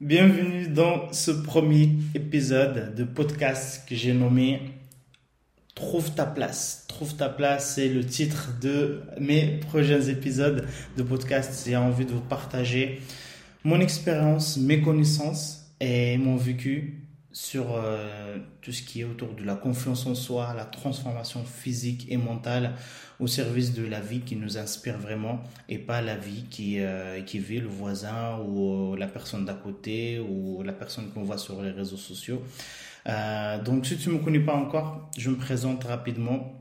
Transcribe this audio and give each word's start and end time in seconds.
Bienvenue 0.00 0.68
dans 0.68 1.12
ce 1.12 1.32
premier 1.32 1.90
épisode 2.14 2.94
de 2.94 3.02
podcast 3.02 3.82
que 3.88 3.96
j'ai 3.96 4.12
nommé 4.12 4.70
Trouve 5.74 6.14
ta 6.14 6.24
place. 6.24 6.84
Trouve 6.86 7.16
ta 7.16 7.28
place, 7.28 7.74
c'est 7.74 7.88
le 7.88 8.04
titre 8.06 8.52
de 8.60 9.02
mes 9.18 9.58
prochains 9.58 10.02
épisodes 10.02 10.68
de 10.96 11.02
podcast. 11.02 11.64
J'ai 11.66 11.76
envie 11.76 12.04
de 12.04 12.12
vous 12.12 12.20
partager 12.20 13.00
mon 13.64 13.80
expérience, 13.80 14.56
mes 14.56 14.80
connaissances 14.80 15.66
et 15.80 16.16
mon 16.16 16.36
vécu 16.36 17.07
sur 17.32 17.74
euh, 17.74 18.38
tout 18.62 18.72
ce 18.72 18.82
qui 18.82 19.02
est 19.02 19.04
autour 19.04 19.34
de 19.34 19.44
la 19.44 19.54
confiance 19.54 20.06
en 20.06 20.14
soi, 20.14 20.54
la 20.56 20.64
transformation 20.64 21.44
physique 21.44 22.06
et 22.10 22.16
mentale 22.16 22.74
au 23.20 23.26
service 23.26 23.74
de 23.74 23.84
la 23.86 24.00
vie 24.00 24.20
qui 24.20 24.36
nous 24.36 24.56
inspire 24.56 24.98
vraiment 24.98 25.40
et 25.68 25.78
pas 25.78 26.00
la 26.00 26.16
vie 26.16 26.44
qui, 26.50 26.80
euh, 26.80 27.20
qui 27.22 27.38
vit 27.38 27.60
le 27.60 27.68
voisin 27.68 28.38
ou 28.38 28.94
la 28.96 29.06
personne 29.06 29.44
d'à 29.44 29.54
côté 29.54 30.18
ou 30.18 30.62
la 30.62 30.72
personne 30.72 31.10
qu'on 31.10 31.22
voit 31.22 31.38
sur 31.38 31.62
les 31.62 31.70
réseaux 31.70 31.96
sociaux. 31.96 32.42
Euh, 33.08 33.62
donc 33.62 33.86
si 33.86 33.96
tu 33.96 34.10
ne 34.10 34.14
me 34.14 34.18
connais 34.18 34.40
pas 34.40 34.54
encore, 34.54 35.10
je 35.16 35.30
me 35.30 35.36
présente 35.36 35.84
rapidement. 35.84 36.54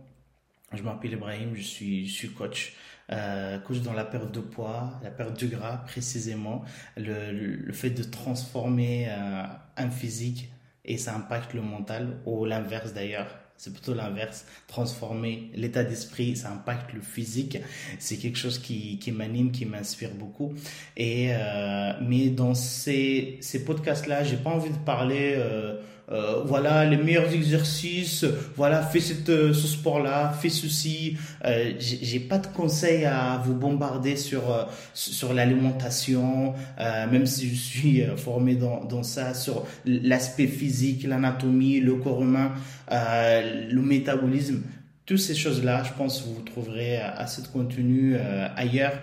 Je 0.73 0.83
m'appelle 0.83 1.13
Ibrahim, 1.13 1.55
je 1.55 1.61
suis, 1.61 2.31
coach. 2.37 2.75
Euh, 3.11 3.57
coach 3.59 3.79
dans 3.79 3.93
la 3.93 4.03
perte 4.03 4.33
de 4.33 4.41
poids, 4.41 4.99
la 5.01 5.11
perte 5.11 5.37
du 5.37 5.47
gras 5.47 5.77
précisément, 5.77 6.65
le, 6.97 7.71
fait 7.71 7.89
de 7.89 8.03
transformer 8.03 9.07
euh, 9.09 9.43
un 9.77 9.89
physique 9.89 10.49
et 10.87 10.97
ça 10.97 11.15
impacte 11.15 11.53
le 11.53 11.61
mental, 11.61 12.17
ou 12.25 12.45
l'inverse 12.45 12.93
d'ailleurs. 12.93 13.27
C'est 13.57 13.73
plutôt 13.73 13.95
l'inverse. 13.95 14.45
Transformer 14.67 15.49
l'état 15.55 15.83
d'esprit, 15.83 16.35
ça 16.35 16.51
impacte 16.51 16.93
le 16.93 17.01
physique. 17.01 17.57
C'est 17.97 18.17
quelque 18.17 18.37
chose 18.37 18.59
qui, 18.59 18.99
qui 18.99 19.11
m'anime, 19.11 19.51
qui 19.51 19.65
m'inspire 19.65 20.13
beaucoup. 20.13 20.53
Et 20.95 21.29
euh, 21.31 21.93
mais 22.01 22.29
dans 22.29 22.53
ces, 22.53 23.37
ces 23.41 23.65
podcasts-là, 23.65 24.23
j'ai 24.23 24.37
pas 24.37 24.51
envie 24.51 24.69
de 24.69 24.77
parler. 24.77 25.33
Euh, 25.37 25.81
euh, 26.09 26.41
voilà 26.45 26.85
les 26.85 26.95
meilleurs 26.95 27.33
exercices, 27.33 28.25
voilà 28.55 28.81
fais 28.81 29.01
euh, 29.29 29.53
ce 29.53 29.67
sport-là, 29.67 30.33
fais 30.39 30.49
ceci. 30.49 31.17
Euh, 31.43 31.73
j'ai 31.79 32.19
pas 32.21 32.37
de 32.37 32.47
conseils 32.47 33.03
à 33.03 33.41
vous 33.43 33.53
bombarder 33.53 34.15
sur 34.15 34.51
euh, 34.51 34.63
sur 34.93 35.33
l'alimentation, 35.33 36.53
euh, 36.79 37.11
même 37.11 37.25
si 37.25 37.49
je 37.49 37.55
suis 37.55 38.03
formé 38.15 38.55
dans, 38.55 38.85
dans 38.85 39.03
ça, 39.03 39.33
sur 39.33 39.65
l'aspect 39.85 40.47
physique, 40.47 41.03
l'anatomie, 41.03 41.81
le 41.81 41.95
corps 41.95 42.21
humain, 42.23 42.53
le 42.89 43.81
métabolisme. 43.81 44.61
Toutes 45.05 45.19
ces 45.19 45.35
choses-là, 45.35 45.83
je 45.85 45.93
pense 45.97 46.21
que 46.21 46.27
vous 46.27 46.41
trouverez 46.41 46.97
assez 46.97 47.41
de 47.41 47.47
contenu 47.47 48.17
ailleurs. 48.57 48.93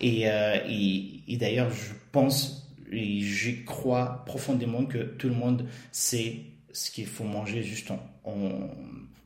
Et, 0.00 0.22
et, 0.22 1.20
et 1.28 1.36
d'ailleurs, 1.36 1.70
je 1.70 1.92
pense 2.10 2.61
et 2.92 3.20
j'y 3.20 3.64
crois 3.64 4.24
profondément 4.26 4.84
que 4.84 4.98
tout 4.98 5.28
le 5.28 5.34
monde 5.34 5.66
sait 5.90 6.40
ce 6.72 6.90
qu'il 6.90 7.06
faut 7.06 7.24
manger 7.24 7.62
juste 7.62 7.90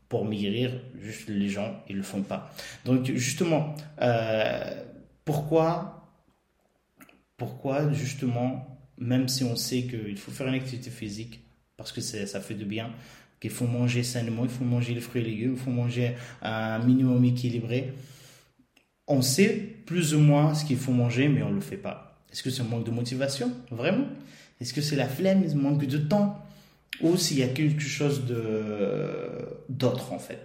pour 0.09 0.25
maigrir, 0.25 0.81
juste 1.01 1.29
les 1.29 1.49
gens, 1.49 1.83
ils 1.89 1.97
le 1.97 2.03
font 2.03 2.23
pas. 2.23 2.53
Donc 2.85 3.05
justement, 3.15 3.75
euh, 4.01 4.85
pourquoi, 5.25 6.09
pourquoi 7.37 7.93
justement, 7.93 8.79
même 8.99 9.29
si 9.29 9.45
on 9.45 9.57
sait 9.57 9.83
qu'il 9.83 10.17
faut 10.17 10.31
faire 10.31 10.47
une 10.47 10.55
activité 10.55 10.91
physique, 10.91 11.41
parce 11.77 11.93
que 11.93 12.01
ça 12.01 12.41
fait 12.41 12.55
du 12.55 12.65
bien, 12.65 12.91
qu'il 13.41 13.51
faut 13.51 13.67
manger 13.67 14.03
sainement, 14.03 14.45
il 14.45 14.51
faut 14.51 14.65
manger 14.65 14.95
les 14.95 15.01
fruits 15.01 15.23
et 15.23 15.25
légumes, 15.25 15.53
il 15.53 15.59
faut 15.59 15.71
manger 15.71 16.15
un 16.41 16.79
minimum 16.79 17.25
équilibré, 17.25 17.93
on 19.09 19.23
sait 19.23 19.77
plus 19.87 20.15
ou 20.15 20.21
moins 20.21 20.55
ce 20.55 20.65
qu'il 20.65 20.79
faut 20.79 20.93
manger, 20.93 21.29
mais 21.29 21.43
on 21.43 21.51
ne 21.51 21.57
le 21.57 21.61
fait 21.61 21.77
pas. 21.77 22.16
Est-ce 22.37 22.43
que 22.43 22.51
c'est 22.51 22.61
un 22.61 22.67
manque 22.67 22.85
de 22.85 22.91
motivation 22.91 23.51
Vraiment? 23.71 24.05
Est-ce 24.61 24.75
que 24.75 24.83
c'est 24.83 24.95
la 24.95 25.09
flemme, 25.09 25.43
un 25.51 25.55
manque 25.55 25.87
de 25.87 25.97
temps? 25.97 26.45
Ou 27.01 27.17
s'il 27.17 27.39
y 27.39 27.43
a 27.43 27.49
quelque 27.49 27.81
chose 27.81 28.25
d'autre 29.71 30.13
en 30.13 30.19
fait? 30.19 30.43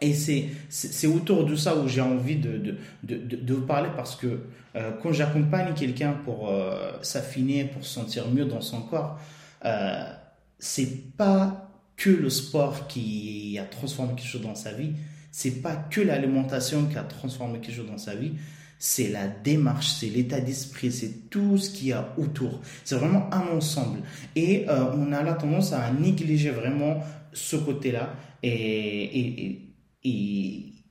Et 0.00 0.14
c'est 0.14 1.06
autour 1.06 1.46
de 1.46 1.54
ça 1.54 1.76
où 1.76 1.86
j'ai 1.86 2.00
envie 2.00 2.34
de, 2.34 2.58
de, 2.58 2.74
de, 3.04 3.36
de, 3.36 3.54
vous 3.54 3.66
parler 3.66 3.88
parce 3.94 4.16
que 4.16 4.40
euh, 4.74 4.90
quand 5.00 5.12
j'accompagne 5.12 5.74
quelqu'un 5.74 6.12
pour 6.24 6.50
euh, 6.50 6.90
s'affiner, 7.02 7.66
pour 7.66 7.84
se 7.84 7.94
sentir 7.94 8.28
mieux 8.28 8.44
dans 8.44 8.60
son 8.60 8.82
corps, 8.82 9.20
euh, 9.64 10.12
c'est 10.58 11.14
pas 11.16 11.70
que 11.96 12.10
le 12.10 12.30
sport 12.30 12.88
qui 12.88 13.60
a 13.60 13.64
transformé 13.64 14.16
quelque 14.16 14.28
chose 14.28 14.42
dans 14.42 14.56
sa 14.56 14.72
vie, 14.72 14.94
c'est 15.30 15.62
pas 15.62 15.76
que 15.76 16.00
l'alimentation 16.00 16.86
qui 16.86 16.98
a 16.98 17.04
transformé 17.04 17.60
quelque 17.60 17.76
chose 17.76 17.86
dans 17.86 17.96
sa 17.96 18.16
vie, 18.16 18.32
c'est 18.78 19.08
la 19.08 19.26
démarche, 19.26 19.88
c'est 19.88 20.08
l'état 20.08 20.40
d'esprit, 20.40 20.92
c'est 20.92 21.30
tout 21.30 21.56
ce 21.58 21.70
qu'il 21.70 21.88
y 21.88 21.92
a 21.92 22.14
autour. 22.18 22.60
C'est 22.84 22.96
vraiment 22.96 23.32
un 23.32 23.56
ensemble. 23.56 24.00
Et 24.34 24.68
euh, 24.68 24.92
on 24.94 25.12
a 25.12 25.22
la 25.22 25.34
tendance 25.34 25.72
à 25.72 25.90
négliger 25.92 26.50
vraiment 26.50 27.02
ce 27.32 27.56
côté-là. 27.56 28.14
Et, 28.42 29.62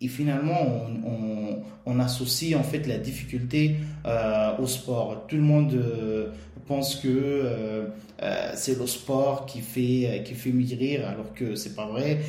finalement, 0.08 0.86
on, 1.86 2.00
associe 2.00 2.60
en 2.60 2.64
fait 2.64 2.88
la 2.88 2.98
difficulté 2.98 3.78
euh, 4.06 4.58
au 4.60 4.68
sport. 4.68 5.26
Tout 5.30 5.38
le 5.38 5.42
monde 5.42 5.74
euh, 5.74 6.28
pense 6.68 6.98
que 6.98 7.08
euh, 7.08 7.86
c'est 8.54 8.78
le 8.78 8.86
sport 8.86 9.46
qui 9.46 9.62
fait 9.62 10.24
qui 10.26 10.34
fait 10.34 10.50
maigrir 10.52 11.08
alors 11.08 11.34
que 11.34 11.56
c'est 11.56 11.76
pas 11.76 11.86
vrai 11.86 12.20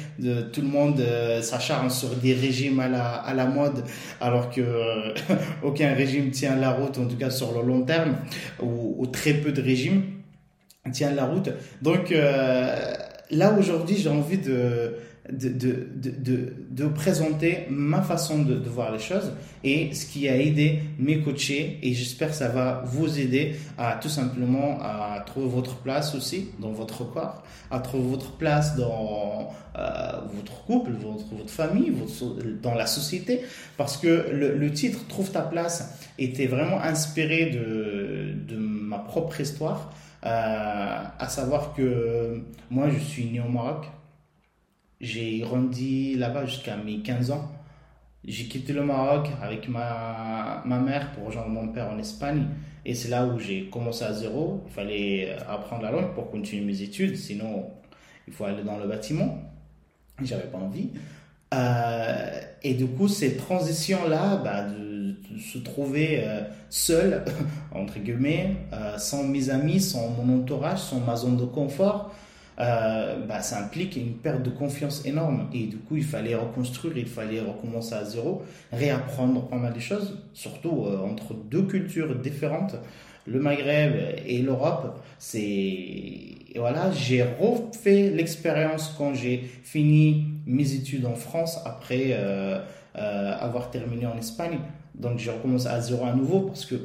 tout 0.53 0.60
le 0.60 0.66
monde 0.66 1.03
s'acharne 1.41 1.88
sur 1.88 2.10
des 2.16 2.34
régimes 2.34 2.78
à 2.81 2.88
la 2.88 3.15
à 3.15 3.32
la 3.32 3.47
mode 3.47 3.82
alors 4.20 4.50
que 4.50 5.15
aucun 5.62 5.94
régime 5.94 6.31
tient 6.31 6.54
la 6.54 6.70
route 6.72 6.98
en 6.98 7.06
tout 7.06 7.16
cas 7.16 7.31
sur 7.31 7.53
le 7.59 7.66
long 7.66 7.82
terme 7.82 8.16
ou, 8.62 8.97
ou 8.98 9.06
très 9.06 9.32
peu 9.32 9.53
de 9.53 9.62
régimes 9.62 10.03
tient 10.92 11.12
la 11.12 11.25
route 11.25 11.48
donc 11.81 12.10
là 13.31 13.59
aujourd'hui 13.59 13.97
j'ai 13.97 14.10
envie 14.10 14.38
de 14.38 14.97
de, 15.31 15.48
de, 15.48 15.88
de, 15.94 16.53
de, 16.70 16.87
présenter 16.87 17.66
ma 17.69 18.03
façon 18.03 18.42
de, 18.42 18.54
de, 18.54 18.69
voir 18.69 18.92
les 18.92 18.98
choses 18.98 19.32
et 19.64 19.92
ce 19.92 20.06
qui 20.06 20.28
a 20.28 20.37
aidé 20.37 20.81
mes 20.98 21.20
coachés 21.20 21.78
et 21.82 21.94
j'espère 21.94 22.28
que 22.28 22.37
ça 22.37 22.48
va 22.48 22.84
vous 22.87 23.19
aider 23.19 23.56
à 23.76 23.98
tout 24.00 24.09
simplement 24.09 24.78
à 24.81 25.20
trouver 25.26 25.48
votre 25.48 25.76
place 25.76 26.15
aussi 26.15 26.50
dans 26.60 26.70
votre 26.70 27.04
corps, 27.04 27.42
à 27.70 27.81
trouver 27.81 28.09
votre 28.09 28.36
place 28.36 28.76
dans 28.76 29.50
euh, 29.76 30.12
votre 30.34 30.65
couple, 30.65 30.92
votre, 30.92 31.34
votre 31.34 31.50
famille, 31.50 31.91
votre, 31.91 32.36
dans 32.62 32.75
la 32.75 32.86
société 32.86 33.41
parce 33.76 33.97
que 33.97 34.28
le, 34.32 34.56
le, 34.56 34.72
titre 34.72 35.06
Trouve 35.09 35.31
ta 35.31 35.42
place 35.42 36.06
était 36.19 36.47
vraiment 36.47 36.81
inspiré 36.81 37.47
de, 37.47 38.34
de 38.47 38.56
ma 38.56 38.98
propre 38.98 39.41
histoire. 39.41 39.92
Euh, 40.25 41.03
à 41.19 41.28
savoir 41.28 41.72
que 41.75 42.42
moi 42.70 42.88
je 42.91 42.98
suis 42.98 43.26
né 43.26 43.41
au 43.41 43.48
Maroc, 43.48 43.86
j'ai 45.00 45.38
grandi 45.40 46.14
là-bas 46.14 46.46
jusqu'à 46.46 46.76
mes 46.76 47.00
15 47.00 47.30
ans. 47.30 47.52
J'ai 48.24 48.44
quitté 48.46 48.72
le 48.72 48.82
Maroc 48.82 49.28
avec 49.40 49.68
ma, 49.68 50.62
ma 50.64 50.80
mère 50.80 51.12
pour 51.12 51.26
rejoindre 51.26 51.48
mon 51.48 51.68
père 51.68 51.90
en 51.90 51.98
Espagne. 51.98 52.46
Et 52.84 52.94
c'est 52.94 53.08
là 53.08 53.26
où 53.26 53.38
j'ai 53.38 53.68
commencé 53.68 54.04
à 54.04 54.12
zéro. 54.12 54.64
Il 54.66 54.72
fallait 54.72 55.36
apprendre 55.48 55.82
la 55.82 55.90
langue 55.90 56.14
pour 56.14 56.30
continuer 56.30 56.64
mes 56.64 56.82
études. 56.82 57.16
Sinon, 57.16 57.70
il 58.26 58.32
faut 58.32 58.44
aller 58.44 58.62
dans 58.62 58.78
le 58.78 58.86
bâtiment. 58.88 59.38
J'avais 60.22 60.46
pas 60.46 60.58
envie. 60.58 60.90
Euh, 61.54 62.40
et 62.62 62.74
du 62.74 62.86
coup, 62.86 63.08
cette 63.08 63.38
transition-là, 63.38 64.36
bah, 64.36 64.62
de, 64.62 65.16
se 65.38 65.58
trouver 65.58 66.20
euh, 66.22 66.42
seul, 66.70 67.24
entre 67.72 67.98
guillemets, 67.98 68.56
euh, 68.72 68.96
sans 68.98 69.24
mes 69.24 69.50
amis, 69.50 69.80
sans 69.80 70.08
mon 70.10 70.40
entourage, 70.40 70.78
sans 70.78 71.00
ma 71.00 71.16
zone 71.16 71.36
de 71.36 71.44
confort, 71.44 72.14
euh, 72.58 73.26
bah, 73.26 73.42
ça 73.42 73.60
implique 73.60 73.96
une 73.96 74.14
perte 74.14 74.42
de 74.42 74.50
confiance 74.50 75.04
énorme. 75.04 75.48
Et 75.52 75.66
du 75.66 75.76
coup, 75.76 75.96
il 75.96 76.04
fallait 76.04 76.34
reconstruire, 76.34 76.96
il 76.96 77.06
fallait 77.06 77.40
recommencer 77.40 77.94
à 77.94 78.04
zéro, 78.04 78.42
réapprendre 78.72 79.46
pas 79.48 79.56
mal 79.56 79.74
de 79.74 79.80
choses, 79.80 80.18
surtout 80.32 80.84
euh, 80.86 80.98
entre 80.98 81.34
deux 81.34 81.62
cultures 81.62 82.14
différentes, 82.16 82.76
le 83.26 83.40
Maghreb 83.40 83.94
et 84.24 84.38
l'Europe. 84.38 84.98
C'est 85.18 86.36
voilà, 86.56 86.91
j'ai 86.92 87.22
refait 87.22 88.10
l'expérience 88.10 88.94
quand 88.97 89.12
j'ai 89.12 89.38
fini 89.62 90.28
mes 90.47 90.72
études 90.72 91.04
en 91.04 91.14
France 91.14 91.60
après 91.66 92.10
euh, 92.12 92.59
euh 92.97 93.36
avoir 93.38 93.70
terminé 93.70 94.06
en 94.06 94.16
Espagne. 94.16 94.59
Donc 94.94 95.18
j'ai 95.18 95.30
recommencé 95.30 95.66
à 95.66 95.80
zéro 95.80 96.06
à 96.06 96.14
nouveau 96.14 96.41
parce 96.41 96.64
que 96.64 96.76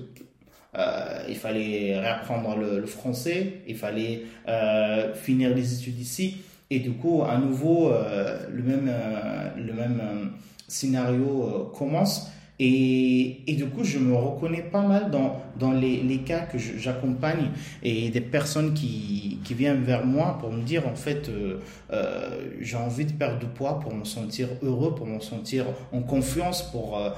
euh, 0.77 1.23
il 1.27 1.35
fallait 1.35 1.99
réapprendre 1.99 2.55
le, 2.57 2.79
le, 2.79 2.85
français, 2.85 3.61
il 3.67 3.75
fallait 3.75 4.23
euh, 4.47 5.13
finir 5.13 5.53
les 5.53 5.73
études 5.73 5.99
ici. 5.99 6.37
Et 6.69 6.79
du 6.79 6.91
coup, 6.91 7.23
à 7.23 7.37
nouveau, 7.37 7.89
euh, 7.89 8.39
le 8.49 8.63
même, 8.63 8.87
euh, 8.89 9.49
le 9.57 9.73
même 9.73 10.01
euh, 10.01 10.25
scénario 10.67 11.43
euh, 11.43 11.77
commence. 11.77 12.31
Et, 12.63 13.41
et, 13.47 13.55
du 13.55 13.65
coup, 13.65 13.83
je 13.83 13.97
me 13.97 14.15
reconnais 14.15 14.61
pas 14.61 14.83
mal 14.83 15.09
dans, 15.09 15.41
dans 15.57 15.71
les, 15.71 15.97
les 16.03 16.19
cas 16.19 16.41
que 16.41 16.59
j'accompagne 16.59 17.49
et 17.81 18.11
des 18.11 18.21
personnes 18.21 18.75
qui, 18.75 19.39
qui 19.43 19.55
viennent 19.55 19.83
vers 19.83 20.05
moi 20.05 20.37
pour 20.39 20.51
me 20.51 20.61
dire, 20.61 20.87
en 20.87 20.93
fait, 20.93 21.27
euh, 21.27 21.57
euh, 21.91 22.51
j'ai 22.61 22.77
envie 22.77 23.05
de 23.05 23.13
perdre 23.13 23.39
du 23.39 23.47
poids 23.47 23.79
pour 23.79 23.95
me 23.95 24.05
sentir 24.05 24.47
heureux, 24.61 24.93
pour 24.93 25.07
me 25.07 25.19
sentir 25.19 25.65
en 25.91 26.03
confiance, 26.03 26.61
pour 26.61 26.99
euh, 26.99 27.09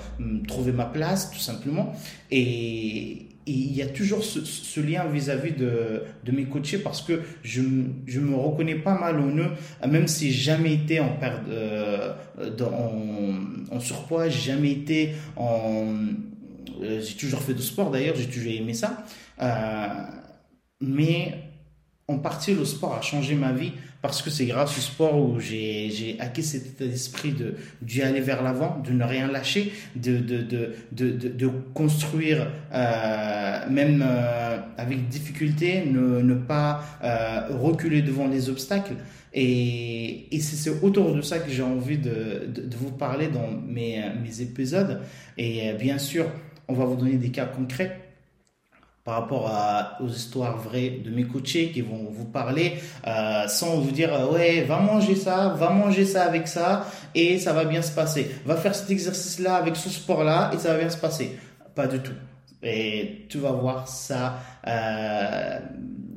trouver 0.48 0.72
ma 0.72 0.86
place, 0.86 1.30
tout 1.30 1.40
simplement. 1.40 1.94
Et, 2.32 3.28
il 3.46 3.76
y 3.76 3.82
a 3.82 3.88
toujours 3.88 4.24
ce, 4.24 4.80
lien 4.80 5.06
vis-à-vis 5.06 5.52
de, 5.54 6.04
de, 6.24 6.32
mes 6.32 6.46
coachés 6.46 6.78
parce 6.78 7.02
que 7.02 7.22
je, 7.44 7.62
je 8.06 8.20
me 8.20 8.36
reconnais 8.36 8.76
pas 8.76 8.98
mal 8.98 9.20
en 9.20 9.36
eux, 9.38 9.52
même 9.88 10.08
si 10.08 10.32
j'ai 10.32 10.44
jamais 10.44 10.74
été 10.74 11.00
en, 11.00 11.10
perte, 11.18 11.48
euh, 11.50 12.14
en, 12.62 13.76
en, 13.76 13.80
surpoids, 13.80 14.30
j'ai 14.30 14.52
jamais 14.52 14.72
été 14.72 15.12
en... 15.36 15.94
Euh, 16.82 17.02
j'ai 17.02 17.16
toujours 17.16 17.42
fait 17.42 17.54
de 17.54 17.62
sport 17.62 17.92
d'ailleurs, 17.92 18.16
j'ai 18.16 18.28
toujours 18.28 18.52
aimé 18.54 18.74
ça. 18.74 19.04
Euh, 19.42 19.88
mais 20.82 21.53
en 22.10 22.18
partie, 22.18 22.54
le 22.54 22.66
sport 22.66 22.96
a 22.96 23.02
changé 23.02 23.34
ma 23.36 23.54
vie 23.54 23.72
parce 24.02 24.22
que 24.22 24.30
c'est 24.30 24.46
grâce 24.46 24.78
au 24.78 24.82
sport 24.82 25.18
où 25.18 25.40
j'ai 25.40 26.18
acquis 26.20 26.44
cet 26.44 26.66
état 26.66 26.86
d'esprit 26.86 27.32
de 27.32 27.56
d'y 27.82 28.02
aller 28.02 28.20
vers 28.20 28.44
l'avant, 28.44 28.82
de 28.86 28.92
ne 28.92 29.06
rien 29.06 29.32
lâcher, 29.32 29.72
de, 29.96 30.18
de, 30.18 30.42
de, 30.42 30.74
de, 30.92 31.12
de 31.30 31.48
construire 31.74 32.52
euh, 32.74 33.70
même 33.70 34.04
euh, 34.06 34.58
avec 34.78 35.08
difficulté, 35.08 35.86
ne, 35.86 36.22
ne 36.22 36.34
pas 36.34 36.84
euh, 37.02 37.58
reculer 37.58 38.02
devant 38.02 38.28
les 38.28 38.50
obstacles. 38.50 38.96
Et, 39.34 40.36
et 40.36 40.42
c'est 40.42 40.84
autour 40.84 41.16
de 41.16 41.22
ça 41.22 41.40
que 41.40 41.50
j'ai 41.50 41.64
envie 41.64 41.98
de, 41.98 42.48
de, 42.54 42.62
de, 42.64 42.76
vous 42.76 42.92
parler 42.92 43.30
dans 43.30 43.50
mes, 43.50 44.04
mes 44.22 44.42
épisodes. 44.42 45.00
Et 45.38 45.70
euh, 45.70 45.74
bien 45.76 45.98
sûr, 45.98 46.26
on 46.68 46.74
va 46.74 46.84
vous 46.84 46.98
donner 46.98 47.16
des 47.16 47.30
cas 47.30 47.46
concrets 47.46 48.03
par 49.04 49.16
rapport 49.16 49.48
à, 49.50 49.98
aux 50.02 50.08
histoires 50.08 50.58
vraies 50.58 51.02
de 51.04 51.12
mes 51.12 51.26
coachés 51.26 51.72
qui 51.72 51.82
vont 51.82 52.08
vous 52.10 52.26
parler 52.26 52.76
euh, 53.06 53.48
sans 53.48 53.80
vous 53.80 53.92
dire 53.92 54.14
euh, 54.14 54.32
ouais 54.32 54.62
va 54.62 54.80
manger 54.80 55.16
ça 55.16 55.50
va 55.50 55.70
manger 55.70 56.06
ça 56.06 56.24
avec 56.24 56.48
ça 56.48 56.86
et 57.14 57.38
ça 57.38 57.52
va 57.54 57.66
bien 57.66 57.82
se 57.82 57.92
passer. 57.92 58.32
Va 58.46 58.56
faire 58.56 58.74
cet 58.74 58.90
exercice 58.92 59.40
là 59.40 59.56
avec 59.56 59.76
ce 59.76 59.90
sport 59.90 60.24
là 60.24 60.52
et 60.54 60.58
ça 60.58 60.74
va 60.74 60.80
bien 60.80 60.90
se 60.90 60.98
passer. 60.98 61.38
Pas 61.76 61.88
du 61.88 62.00
tout. 62.00 62.14
Et 62.62 63.26
tu 63.30 63.40
vas 63.40 63.52
voir 63.52 63.88
ça 63.88 64.38
euh, 64.66 65.60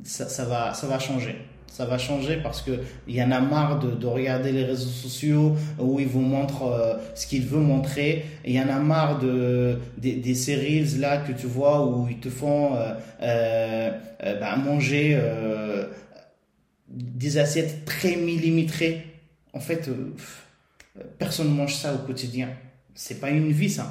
ça, 0.03 0.29
ça 0.29 0.45
va 0.45 0.73
ça 0.73 0.87
va 0.87 0.97
changer 0.99 1.35
ça 1.77 1.85
va 1.85 1.99
changer 1.99 2.37
parce 2.37 2.63
que 2.63 2.71
il 3.07 3.15
y 3.15 3.21
en 3.21 3.29
a 3.29 3.39
marre 3.39 3.77
de, 3.77 3.91
de, 3.91 4.07
regarder 4.07 4.51
les 4.51 4.63
réseaux 4.63 4.89
sociaux 4.89 5.55
où 5.77 5.99
ils 5.99 6.07
vous 6.07 6.21
montrent 6.21 6.63
euh, 6.63 6.95
ce 7.13 7.27
qu'ils 7.27 7.45
veulent 7.45 7.69
montrer. 7.75 8.25
Il 8.43 8.53
y 8.53 8.59
en 8.59 8.67
a 8.67 8.79
marre 8.79 9.19
de 9.19 9.77
des, 9.99 10.33
séries 10.33 10.83
là 10.97 11.17
que 11.17 11.33
tu 11.33 11.45
vois 11.45 11.85
où 11.85 12.07
ils 12.09 12.17
te 12.17 12.29
font 12.29 12.75
euh, 12.75 12.95
euh, 13.21 13.91
bah, 14.39 14.55
manger 14.55 15.19
des 16.89 17.37
assiettes 17.37 17.85
très 17.85 18.15
millimétrées. 18.15 19.05
En 19.53 19.59
fait, 19.59 19.87
personne 21.19 21.53
mange 21.53 21.75
ça 21.75 21.93
au 21.93 21.99
quotidien. 21.99 22.49
C'est 22.95 23.19
pas 23.19 23.29
une 23.29 23.51
vie 23.51 23.69
ça. 23.69 23.87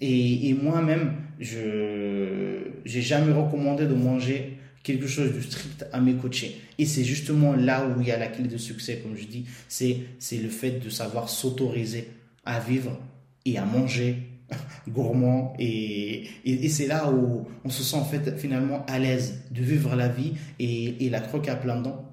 Et, 0.00 0.48
et 0.48 0.54
moi-même, 0.54 1.16
je 1.38 2.62
j'ai 2.86 3.02
jamais 3.02 3.32
recommandé 3.32 3.84
de 3.84 3.94
manger 3.94 4.56
quelque 4.82 5.06
chose 5.06 5.32
de 5.32 5.40
strict 5.40 5.86
à 5.92 6.00
mes 6.00 6.14
coachés. 6.14 6.60
Et 6.78 6.86
c'est 6.86 7.04
justement 7.04 7.54
là 7.54 7.86
où 7.86 8.00
il 8.00 8.08
y 8.08 8.10
a 8.10 8.18
la 8.18 8.28
clé 8.28 8.48
de 8.48 8.56
succès, 8.56 9.00
comme 9.02 9.16
je 9.16 9.26
dis, 9.26 9.46
c'est, 9.68 9.98
c'est 10.18 10.38
le 10.38 10.48
fait 10.48 10.80
de 10.80 10.88
savoir 10.88 11.28
s'autoriser 11.28 12.08
à 12.44 12.58
vivre 12.58 12.98
et 13.44 13.58
à 13.58 13.64
manger 13.64 14.16
gourmand 14.88 15.54
et, 15.58 16.28
et, 16.44 16.68
c'est 16.68 16.86
là 16.86 17.10
où 17.10 17.46
on 17.64 17.70
se 17.70 17.82
sent 17.82 17.96
en 17.96 18.04
fait 18.04 18.38
finalement 18.38 18.84
à 18.86 18.98
l'aise 18.98 19.40
de 19.50 19.62
vivre 19.62 19.96
la 19.96 20.08
vie 20.08 20.34
et, 20.58 21.06
et 21.06 21.10
la 21.10 21.20
croquer 21.20 21.50
à 21.50 21.56
plein 21.56 21.80
dents 21.80 22.04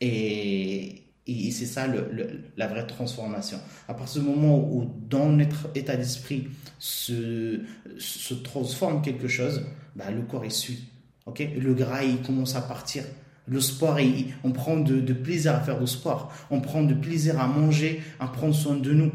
et, 0.00 1.04
et 1.26 1.50
c'est 1.50 1.66
ça 1.66 1.86
le, 1.86 2.42
la 2.56 2.66
vraie 2.66 2.86
transformation. 2.86 3.58
À 3.88 3.94
partir 3.94 4.22
du 4.22 4.28
moment 4.28 4.58
où 4.58 4.92
dans 5.08 5.28
notre 5.28 5.68
état 5.74 5.96
d'esprit 5.96 6.48
se, 6.78 7.60
se 7.98 8.34
transforme 8.34 9.02
quelque 9.02 9.26
chose, 9.26 9.64
bah, 9.94 10.10
le 10.10 10.22
corps 10.22 10.44
est 10.44 10.50
suit 10.50 10.84
ok? 11.26 11.46
Le 11.58 11.74
gras, 11.74 12.02
il 12.02 12.22
commence 12.22 12.56
à 12.56 12.62
partir. 12.62 13.04
Le 13.48 13.60
sport, 13.60 13.98
on 14.42 14.50
prend 14.50 14.76
de, 14.76 15.12
plaisir 15.12 15.54
à 15.54 15.60
faire 15.60 15.78
du 15.78 15.86
sport. 15.86 16.32
On 16.50 16.60
prend 16.60 16.82
de 16.82 16.94
plaisir 16.94 17.40
à 17.40 17.46
manger, 17.46 18.02
à 18.18 18.26
prendre 18.26 18.54
soin 18.54 18.74
de 18.74 18.92
nous. 18.92 19.12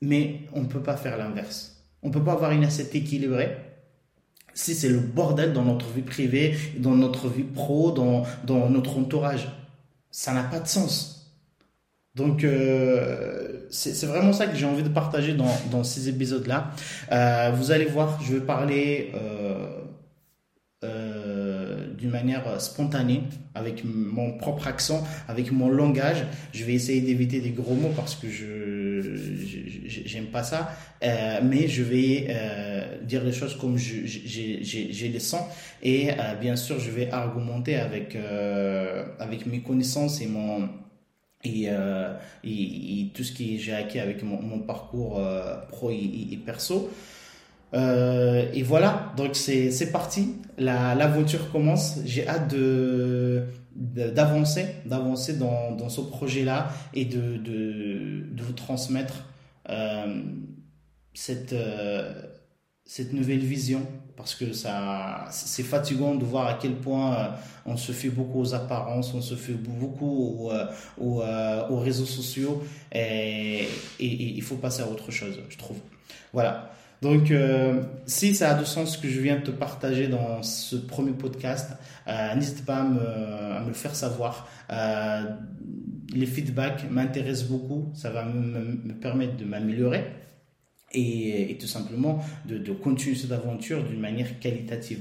Mais 0.00 0.40
on 0.52 0.60
ne 0.60 0.66
peut 0.66 0.82
pas 0.82 0.96
faire 0.96 1.18
l'inverse. 1.18 1.82
On 2.02 2.08
ne 2.08 2.12
peut 2.12 2.22
pas 2.22 2.32
avoir 2.32 2.52
une 2.52 2.64
assiette 2.64 2.94
équilibrée 2.94 3.56
si 4.54 4.74
c'est 4.74 4.88
le 4.88 5.00
bordel 5.00 5.52
dans 5.52 5.64
notre 5.64 5.90
vie 5.90 6.02
privée, 6.02 6.56
dans 6.78 6.94
notre 6.94 7.28
vie 7.28 7.42
pro, 7.42 7.90
dans, 7.90 8.24
notre 8.70 8.98
entourage. 8.98 9.48
Ça 10.12 10.32
n'a 10.32 10.44
pas 10.44 10.60
de 10.60 10.68
sens. 10.68 11.32
Donc, 12.14 12.44
euh, 12.44 13.66
c'est 13.70 14.06
vraiment 14.06 14.32
ça 14.32 14.46
que 14.46 14.54
j'ai 14.54 14.66
envie 14.66 14.84
de 14.84 14.88
partager 14.88 15.34
dans, 15.34 15.50
dans 15.72 15.82
ces 15.82 16.08
épisodes-là. 16.08 16.70
Euh, 17.10 17.50
vous 17.56 17.72
allez 17.72 17.86
voir, 17.86 18.22
je 18.22 18.34
vais 18.34 18.40
parler... 18.40 19.10
Euh, 19.16 19.53
euh, 20.84 21.94
d'une 21.96 22.10
manière 22.10 22.60
spontanée, 22.60 23.22
avec 23.54 23.82
mon 23.84 24.36
propre 24.36 24.66
accent, 24.66 25.02
avec 25.28 25.52
mon 25.52 25.68
langage. 25.68 26.24
Je 26.52 26.64
vais 26.64 26.74
essayer 26.74 27.00
d'éviter 27.00 27.40
des 27.40 27.50
gros 27.50 27.74
mots 27.74 27.92
parce 27.96 28.14
que 28.14 28.28
je 28.28 29.00
j'aime 29.86 30.26
pas 30.26 30.42
ça, 30.42 30.72
euh, 31.02 31.40
mais 31.42 31.68
je 31.68 31.82
vais 31.82 32.26
euh, 32.28 32.98
dire 33.02 33.24
les 33.24 33.32
choses 33.32 33.56
comme 33.56 33.78
j'ai 33.78 35.08
les 35.12 35.20
sens 35.20 35.44
et 35.82 36.10
bien 36.40 36.56
sûr 36.56 36.78
je 36.78 36.90
vais 36.90 37.10
argumenter 37.10 37.76
avec 37.76 38.16
avec 39.18 39.46
mes 39.46 39.60
connaissances 39.60 40.20
et 40.20 40.26
mon 40.26 40.68
et, 41.44 41.68
et, 42.44 43.10
tout 43.14 43.22
ce 43.22 43.32
que 43.32 43.44
j'ai 43.56 43.74
acquis 43.74 44.00
avec 44.00 44.22
mon, 44.22 44.58
parcours 44.60 45.22
pro 45.70 45.90
et 45.90 46.38
perso. 46.44 46.90
Euh, 47.74 48.48
et 48.52 48.62
voilà, 48.62 49.12
donc 49.16 49.34
c'est 49.34 49.90
parti, 49.90 50.36
l'aventure 50.58 51.50
commence. 51.50 51.98
J'ai 52.04 52.26
hâte 52.26 52.54
d'avancer, 53.74 54.66
d'avancer 54.86 55.34
dans, 55.34 55.88
ce 55.88 56.00
projet-là 56.00 56.68
et 56.94 57.04
de, 57.04 58.42
vous 58.42 58.52
transmettre 58.52 59.24
euh, 59.70 60.22
cette, 61.14 61.52
euh, 61.52 62.22
cette 62.84 63.12
nouvelle 63.12 63.40
vision 63.40 63.82
parce 64.16 64.36
que 64.36 64.44
c'est 64.52 65.64
fatigant 65.64 66.14
de 66.14 66.24
voir 66.24 66.46
à 66.46 66.54
quel 66.54 66.76
point 66.76 67.34
on 67.66 67.76
se 67.76 67.90
fait 67.90 68.10
beaucoup 68.10 68.40
aux 68.42 68.54
apparences, 68.54 69.12
on 69.12 69.20
se 69.20 69.34
fait 69.34 69.54
beaucoup 69.54 70.46
aux, 70.46 70.52
aux, 71.00 71.20
aux 71.20 71.78
réseaux 71.80 72.04
sociaux 72.04 72.62
et 72.92 73.66
il 73.98 74.42
faut 74.42 74.54
passer 74.54 74.82
à 74.82 74.86
autre 74.86 75.10
chose, 75.10 75.40
je 75.48 75.58
trouve. 75.58 75.78
Voilà. 76.32 76.70
Donc, 77.04 77.30
euh, 77.30 77.82
si 78.06 78.34
ça 78.34 78.56
a 78.56 78.58
du 78.58 78.64
sens 78.64 78.94
ce 78.94 78.98
que 78.98 79.08
je 79.08 79.20
viens 79.20 79.36
de 79.36 79.42
te 79.42 79.50
partager 79.50 80.08
dans 80.08 80.42
ce 80.42 80.74
premier 80.74 81.12
podcast, 81.12 81.72
euh, 82.08 82.34
n'hésite 82.34 82.64
pas 82.64 82.78
à 82.78 82.84
me, 82.84 83.66
le 83.66 83.74
faire 83.74 83.94
savoir. 83.94 84.48
Euh, 84.70 85.24
les 86.14 86.24
feedbacks 86.24 86.90
m'intéressent 86.90 87.50
beaucoup, 87.50 87.92
ça 87.94 88.08
va 88.08 88.24
me, 88.24 88.80
me 88.82 88.94
permettre 88.94 89.36
de 89.36 89.44
m'améliorer 89.44 90.02
et, 90.92 91.58
tout 91.60 91.66
simplement 91.66 92.24
de, 92.46 92.72
continuer 92.72 93.16
cette 93.16 93.32
aventure 93.32 93.84
d'une 93.84 94.00
manière 94.00 94.40
qualitative. 94.40 95.00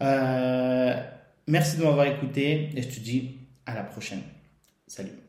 Merci 0.00 1.76
de 1.76 1.82
m'avoir 1.82 2.06
écouté 2.06 2.70
et 2.76 2.82
je 2.82 2.88
te 2.88 3.00
dis 3.00 3.38
à 3.66 3.74
la 3.74 3.82
prochaine. 3.82 4.22
Salut. 4.86 5.21